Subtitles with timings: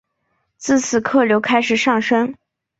[0.57, 2.33] 自此客流开始上升。